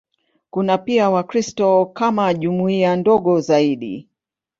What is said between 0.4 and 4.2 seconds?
Kuna pia Wakristo kama jumuiya ndogo zaidi.